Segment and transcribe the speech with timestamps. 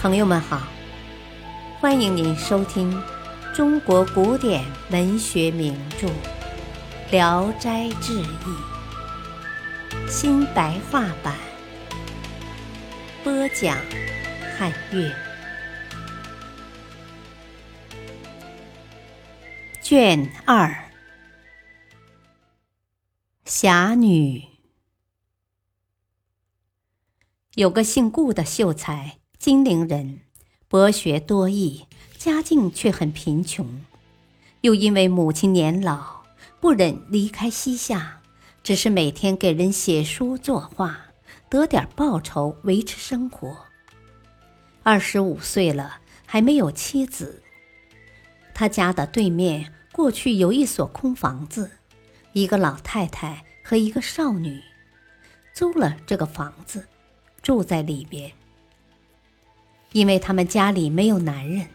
[0.00, 0.66] 朋友们好，
[1.78, 2.90] 欢迎您收听
[3.54, 6.06] 中国古典文学名著
[7.10, 8.24] 《聊斋志异》
[10.08, 11.36] 新白话版，
[13.22, 13.76] 播讲
[14.56, 15.14] 汉乐，
[19.82, 20.90] 卷二，
[23.44, 24.44] 侠女，
[27.56, 29.19] 有个姓顾的秀才。
[29.40, 30.20] 金陵人，
[30.68, 31.86] 博学多艺，
[32.18, 33.80] 家境却很贫穷。
[34.60, 36.24] 又因为母亲年老，
[36.60, 38.20] 不忍离开西夏，
[38.62, 41.06] 只是每天给人写书作画，
[41.48, 43.56] 得点报酬维持生活。
[44.82, 47.42] 二十五岁了，还没有妻子。
[48.52, 51.70] 他家的对面过去有一所空房子，
[52.34, 54.60] 一个老太太和一个少女
[55.54, 56.86] 租了这个房子，
[57.40, 58.30] 住在里边。
[59.92, 61.66] 因为他们家里没有男人，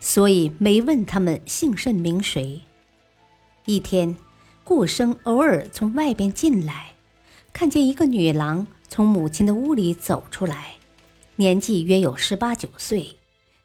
[0.00, 2.60] 所以没问他们姓甚名谁。
[3.64, 4.16] 一天，
[4.62, 6.92] 顾生偶尔从外边进来，
[7.52, 10.74] 看见一个女郎从母亲的屋里走出来，
[11.36, 13.16] 年纪约有十八九岁，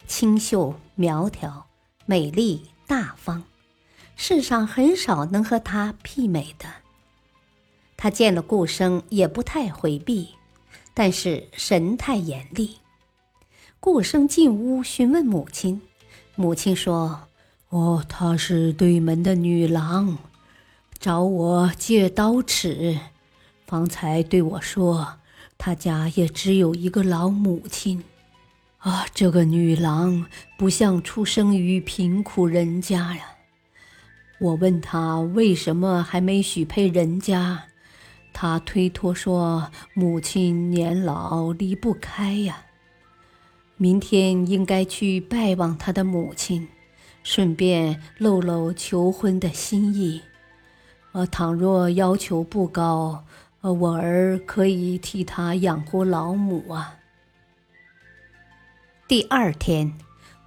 [0.08, 1.68] 清秀苗条，
[2.06, 3.44] 美丽大方，
[4.16, 6.66] 世上很少能和她媲美的。
[7.98, 10.30] 他见了顾生也不太回避，
[10.94, 12.78] 但是神态严厉。
[13.82, 15.82] 顾生进屋询问母亲，
[16.36, 17.28] 母亲说
[17.70, 20.18] ：“哦，她是对门的女郎，
[21.00, 23.00] 找我借刀尺。
[23.66, 25.14] 方才对我说，
[25.58, 28.04] 她家也只有一个老母亲。
[28.80, 30.26] 啊，这个女郎
[30.58, 33.24] 不像出生于贫苦人家呀。
[34.40, 37.64] 我问她为什么还没许配人家，
[38.34, 42.64] 她推脱说母亲年老离不开呀。”
[43.82, 46.68] 明天应该去拜望他的母亲，
[47.24, 50.22] 顺便露露求婚的心意。
[51.14, 53.24] 呃，倘若要求不高，
[53.62, 56.98] 呃，我儿可以替他养活老母啊。
[59.08, 59.98] 第二天，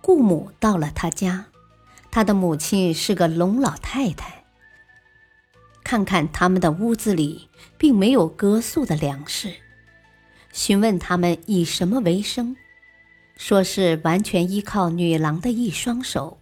[0.03, 1.47] 顾母到了他家，
[2.11, 4.45] 他的母亲是个聋老太太。
[5.83, 9.55] 看看他们的屋子里并没有隔宿的粮食，
[10.53, 12.55] 询问他们以什么为生。
[13.45, 16.39] 说是完全依靠女郎的一双手。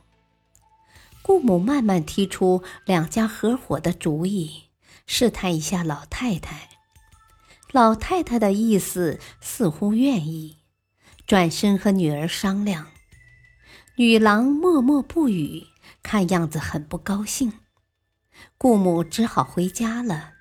[1.22, 4.64] 顾母慢慢提出两家合伙的主意，
[5.06, 6.68] 试探一下老太太。
[7.72, 10.58] 老太太的意思似乎愿意，
[11.26, 12.88] 转身和女儿商量。
[13.96, 15.68] 女郎默默不语，
[16.02, 17.54] 看样子很不高兴。
[18.58, 20.32] 顾母只好回家了，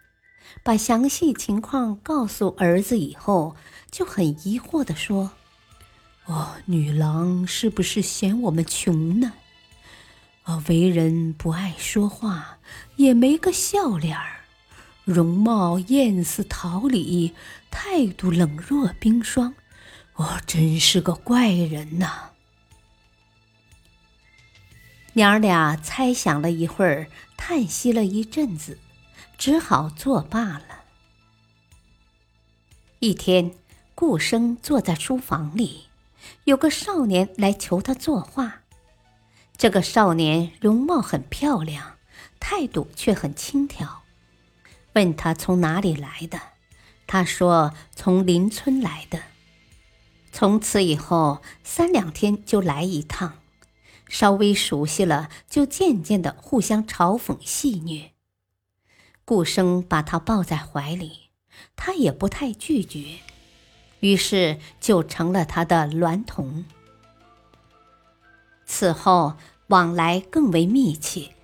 [0.62, 3.56] 把详细情况告诉儿子以后，
[3.90, 5.32] 就很疑惑地说。
[6.30, 9.34] 哦，女郎是不是嫌我们穷呢？
[10.44, 12.60] 哦，为人不爱说话，
[12.98, 14.42] 也没个笑脸儿，
[15.06, 17.34] 容貌艳似桃李，
[17.72, 19.56] 态度冷若冰霜，
[20.14, 22.30] 哦，真是个怪人呐！
[25.14, 27.08] 娘儿俩猜想了一会儿，
[27.38, 28.78] 叹息了一阵子，
[29.36, 30.84] 只好作罢了。
[33.00, 33.56] 一天，
[33.96, 35.89] 顾生坐在书房里。
[36.44, 38.62] 有个少年来求他作画，
[39.58, 41.98] 这个少年容貌很漂亮，
[42.40, 44.04] 态度却很轻佻。
[44.94, 46.40] 问他从哪里来的，
[47.06, 49.22] 他说从邻村来的。
[50.32, 53.40] 从此以后，三两天就来一趟，
[54.08, 58.12] 稍微熟悉了，就渐渐的互相嘲讽戏谑。
[59.26, 61.30] 顾生把他抱在怀里，
[61.76, 63.20] 他也不太拒绝。
[64.00, 66.66] 于是就成了他的娈童。
[68.66, 69.34] 此后
[69.68, 71.36] 往来更为密切。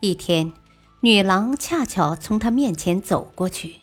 [0.00, 0.52] 一天，
[1.00, 3.76] 女郎恰巧从他面前走过去，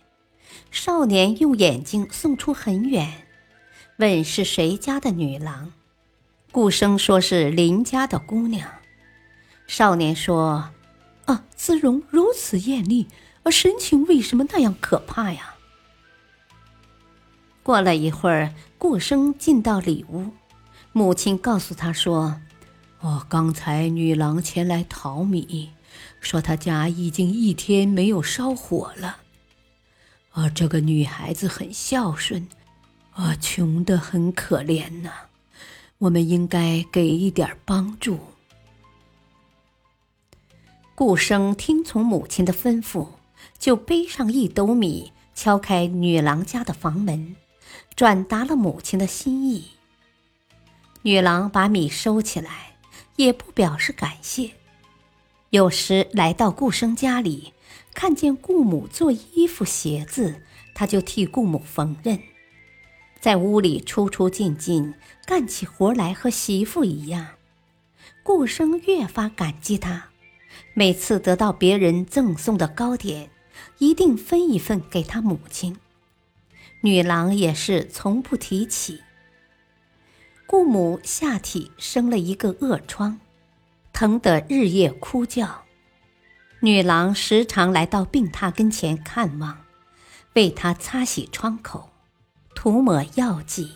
[0.72, 3.28] 少年用眼睛送出很远，
[3.98, 5.72] 问是谁家的女郎。
[6.52, 8.68] 顾生说是邻家的姑娘。
[9.68, 10.72] 少年说
[11.26, 13.08] ：“啊，姿容如此艳丽，
[13.44, 15.54] 而神情为什么那样可怕呀？”
[17.70, 20.32] 过了一会儿，顾生进到里屋，
[20.92, 22.42] 母亲告诉他说
[23.00, 25.70] ：“哦，刚才女郎前来讨米，
[26.20, 29.18] 说她家已经一天没有烧火了。
[30.32, 32.48] 啊，这个女孩子很孝顺，
[33.12, 35.12] 啊，穷得很可怜呐，
[36.00, 38.18] 我们应该给一点帮助。”
[40.98, 43.10] 顾生听从母亲的吩咐，
[43.60, 47.36] 就背上一兜米，敲开女郎家的房门。
[47.96, 49.72] 转达了母亲的心意。
[51.04, 52.76] 女郎把米收起来，
[53.16, 54.52] 也不表示感谢。
[55.50, 57.54] 有时来到顾生家里，
[57.94, 60.44] 看见顾母做衣服、鞋子，
[60.76, 62.20] 他就替顾母缝纫，
[63.20, 64.94] 在屋里出出进进，
[65.26, 67.28] 干起活来和媳妇一样。
[68.22, 70.10] 顾生越发感激他，
[70.74, 73.32] 每次得到别人赠送的糕点，
[73.80, 75.78] 一定分一份给他母亲。
[76.82, 79.02] 女郎也是从不提起。
[80.48, 83.20] 顾母下体生了一个恶疮，
[83.94, 85.66] 疼得日夜哭叫。
[86.62, 89.66] 女郎时常来到病榻跟前看望，
[90.34, 91.92] 为她擦洗疮口，
[92.56, 93.76] 涂抹药剂，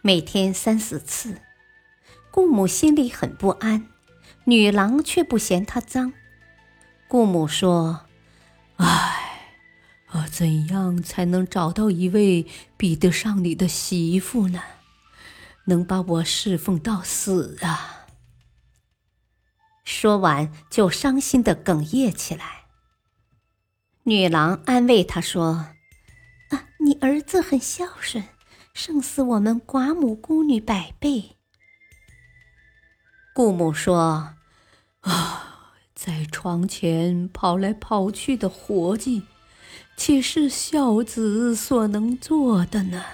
[0.00, 1.40] 每天三四次。
[2.30, 3.88] 顾母心里很不安，
[4.44, 6.12] 女郎却不嫌她脏。
[7.08, 8.06] 顾母说
[8.76, 9.25] ：“唉，
[10.06, 14.62] 啊，怎样才能找到一位比得上你的媳妇呢？”
[15.68, 18.06] 能把我侍奉到死啊！
[19.84, 22.66] 说完，就伤心的哽咽起来。
[24.04, 25.70] 女郎安慰他说
[26.50, 28.24] ：“啊，你儿子很孝顺，
[28.74, 31.36] 胜似我们寡母孤女百倍。”
[33.34, 34.34] 顾母说
[35.02, 39.24] ：“啊，在床前跑来跑去的活计，
[39.96, 43.04] 岂是孝子所能做的呢？”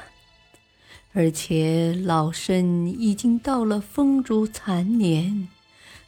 [1.14, 5.48] 而且老身已经到了风烛残年，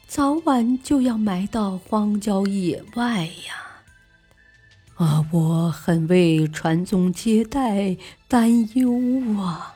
[0.07, 3.83] 早晚就要埋到荒郊野外呀！
[4.95, 9.75] 啊，我很为传宗接代担忧啊！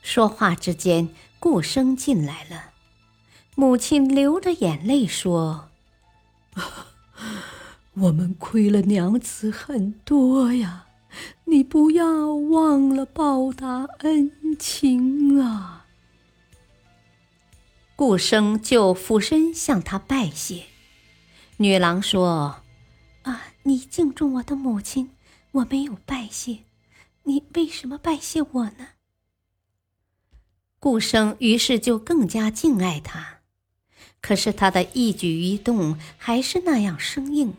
[0.00, 1.08] 说话之间，
[1.40, 2.70] 顾生进来了，
[3.56, 5.70] 母亲流着眼泪说
[7.94, 10.86] ：“我们亏了娘子很多呀。”
[11.46, 15.86] 你不要忘了报答恩情啊！
[17.96, 20.66] 顾生就俯身向他拜谢。
[21.56, 22.62] 女郎说
[23.22, 25.10] ：“啊，你敬重我的母亲，
[25.50, 26.60] 我没有拜谢，
[27.24, 28.90] 你为什么拜谢我呢？”
[30.78, 33.40] 顾生于是就更加敬爱他，
[34.20, 37.54] 可是他的一举一动还是那样生硬，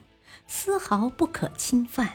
[0.53, 2.11] 丝毫不可侵犯。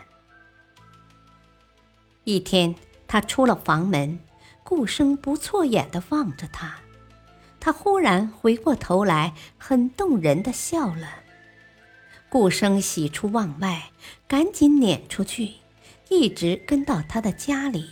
[2.24, 2.74] 一天，
[3.08, 4.20] 他出了房门，
[4.62, 6.76] 顾生不错眼的望着他，
[7.58, 11.08] 他忽然回过头来，很动人的笑了。
[12.28, 13.90] 顾生喜出望外，
[14.28, 15.54] 赶紧撵出去，
[16.10, 17.88] 一直跟到他的家里，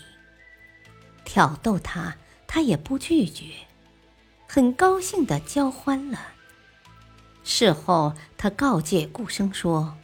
[1.25, 3.47] 挑逗他，他也不拒绝，
[4.47, 6.19] 很高兴的交欢了。
[7.43, 9.97] 事后，他告诫顾生说：“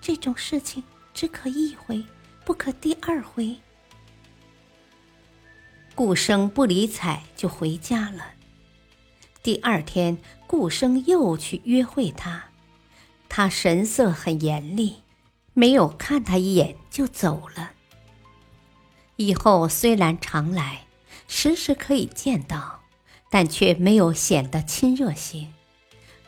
[0.00, 0.82] 这种事情
[1.12, 2.04] 只可一回。”
[2.42, 3.56] 不可第二回。
[5.94, 8.32] 顾生不理睬，就回家了。
[9.40, 10.18] 第二天，
[10.48, 12.46] 顾生又去约会他，
[13.28, 15.02] 他神色很严厉，
[15.52, 17.72] 没有看他一眼就走了。
[19.14, 20.86] 以后虽然常来，
[21.28, 22.80] 时时可以见到，
[23.30, 25.48] 但却没有显得亲热些。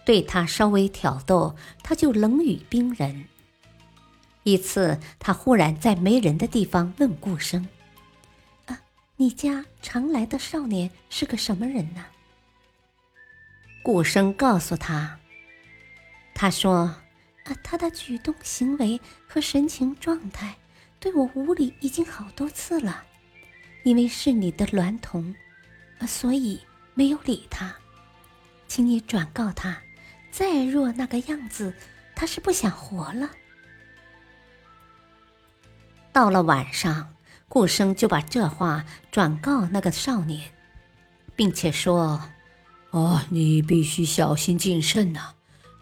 [0.04, 3.26] 对他稍微挑逗，他就冷语冰人。
[4.44, 7.68] 一次，他忽然在没人的地方问顾生
[8.66, 8.80] ：“啊，
[9.16, 12.04] 你家常来的少年是个什么人呢？”
[13.84, 15.18] 顾生告诉他
[16.34, 16.72] ：“他说，
[17.44, 20.56] 啊，他的举动行为和神情状态
[20.98, 23.04] 对我无礼已经好多次了，
[23.84, 25.34] 因为是你的娈童，
[25.98, 26.60] 啊所以
[26.94, 27.72] 没有理他。
[28.66, 29.80] 请你转告他，
[30.30, 31.72] 再若那个样子，
[32.16, 33.30] 他是不想活了。”
[36.12, 37.14] 到了晚上，
[37.48, 40.52] 顾生就把这话转告那个少年，
[41.34, 42.20] 并且说
[42.92, 45.32] ：“哦，你必须小心谨慎呐，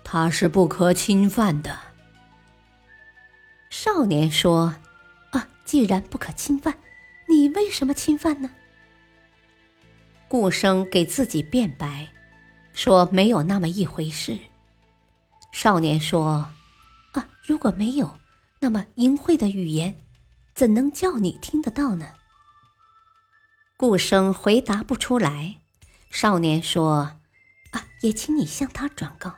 [0.04, 1.76] 他是不可侵犯的。”
[3.70, 4.76] 少年说
[5.32, 6.76] ：“啊，既然不可侵犯，
[7.28, 8.50] 你为什么侵犯呢？”
[10.28, 12.08] 顾生给自己辩白，
[12.72, 14.38] 说没有那么一回事。
[15.50, 16.48] 少年说
[17.14, 18.16] ：“啊，如果没有，
[18.60, 19.92] 那么淫秽的语言。”
[20.54, 22.14] 怎能叫你听得到呢？
[23.76, 25.56] 顾生回答不出来。
[26.10, 27.18] 少年说
[27.72, 29.36] ：“啊，也请你向他转告，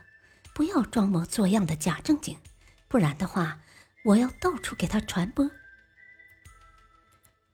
[0.53, 2.37] 不要装模作样的假正经，
[2.87, 3.59] 不然的话，
[4.05, 5.51] 我要到处给他传播。”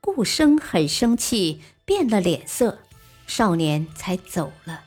[0.02, 2.80] 顾生很生气，变了脸色，
[3.28, 4.86] 少年才走了。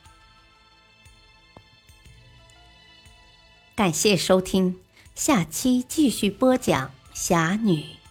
[3.75, 4.81] 感谢收听，
[5.15, 8.02] 下期继续播讲侠女。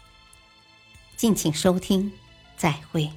[1.23, 2.11] 敬请收听，
[2.57, 3.09] 再会。